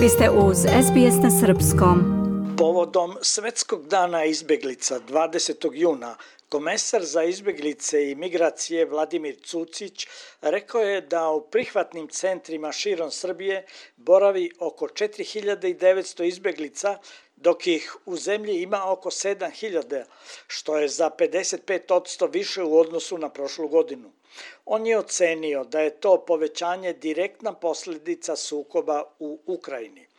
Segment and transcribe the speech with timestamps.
[0.00, 1.98] Vi ste uz SBS na Srpskom.
[2.58, 5.70] Povodom Svetskog dana izbeglica 20.
[5.72, 6.16] juna
[6.48, 10.06] Komesar za izbeglice i migracije Vladimir Cucić
[10.40, 13.66] rekao je da u prihvatnim centrima širom Srbije
[13.96, 16.98] boravi oko 4900 izbeglica,
[17.40, 20.04] dok ih u zemlji ima oko 7000,
[20.46, 24.12] što je za 55% više u odnosu na prošlu godinu.
[24.64, 30.09] On je ocenio da je to povećanje direktna posledica sukoba u Ukrajini.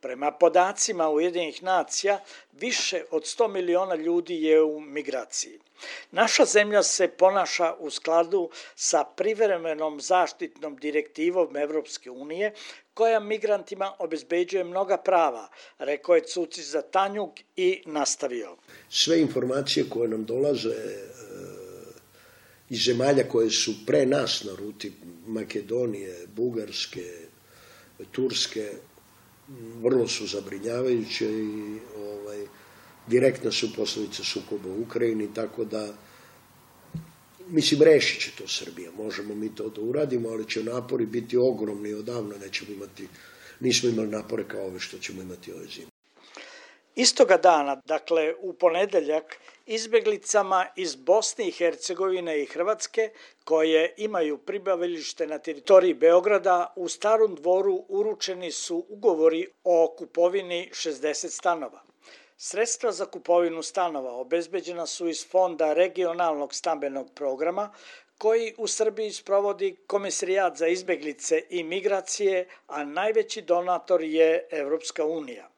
[0.00, 2.20] Prema podacima Ujedinih nacija,
[2.52, 5.58] više od 100 miliona ljudi je u migraciji.
[6.10, 12.52] Naša zemlja se ponaša u skladu sa privremenom zaštitnom direktivom Evropske unije,
[12.94, 15.48] koja migrantima obezbeđuje mnoga prava,
[15.78, 18.56] rekao je Cuci za Tanjug i nastavio.
[18.90, 21.08] Sve informacije koje nam dolaze e,
[22.70, 24.92] iz zemalja koje su pre nas na ruti
[25.26, 27.04] Makedonije, Bugarske,
[28.12, 28.72] Turske,
[29.82, 32.46] vrlo su zabrinjavajuće i ovaj,
[33.06, 35.94] direktna su posledica sukoba u Ukrajini, tako da
[37.50, 38.90] mislim, rešit će to Srbija.
[38.96, 43.08] Možemo mi to da uradimo, ali će napori biti ogromni odavno, nećemo imati,
[43.60, 45.97] nismo imali napore kao ove što ćemo imati ove zime.
[46.98, 53.10] Istoga dana, dakle u ponedeljak, izbeglicama iz Bosne i Hercegovine i Hrvatske,
[53.44, 61.28] koje imaju pribavilište na teritoriji Beograda, u Starom dvoru uručeni su ugovori o kupovini 60
[61.28, 61.82] stanova.
[62.36, 67.72] Sredstva za kupovinu stanova obezbeđena su iz Fonda regionalnog stambenog programa,
[68.18, 75.48] koji u Srbiji sprovodi Komisarijat za izbeglice i migracije, a najveći donator je Evropska unija.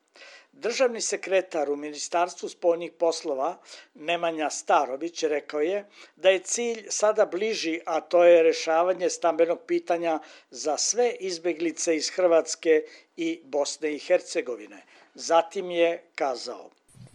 [0.62, 3.58] Državni sekretar u Ministarstvu spoljnih poslova
[3.94, 5.84] Nemanja Starović rekao je
[6.16, 10.18] da je cilj sada bliži, a to je rešavanje stambenog pitanja
[10.50, 12.82] za sve izbeglice iz Hrvatske
[13.16, 14.82] i Bosne i Hercegovine.
[15.14, 16.70] Zatim je kazao.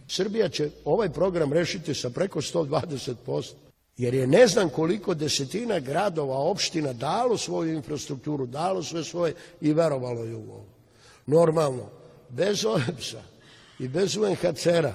[0.08, 3.52] Srbija će ovaj program rešiti sa preko 120%,
[3.96, 9.72] jer je ne znam koliko desetina gradova, opština dalo svoju infrastrukturu, dalo sve svoje i
[9.72, 10.66] verovalo je u ovo.
[11.26, 11.90] Normalno,
[12.28, 13.35] bez OEPS-a
[13.78, 14.92] i bez UNHCR-a,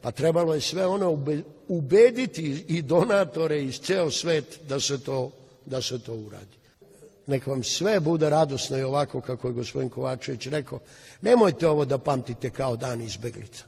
[0.00, 1.24] pa trebalo je sve ono
[1.68, 5.30] ubediti i donatore iz ceo svet da se to,
[5.66, 6.56] da se to uradi.
[7.26, 10.78] Nek vam sve bude radosno i ovako kako je gospodin Kovačević rekao.
[11.20, 13.64] Nemojte ovo da pamtite kao dan izbeglica.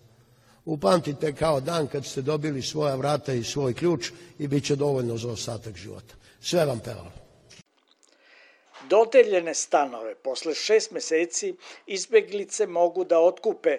[0.64, 5.16] Upamtite kao dan kad ste dobili svoja vrata i svoj ključ i bit će dovoljno
[5.16, 6.14] za ostatak života.
[6.40, 7.12] Sve vam pevalo.
[8.88, 11.54] Dodeljene stanove posle šest meseci
[11.86, 13.78] izbeglice mogu da otkupe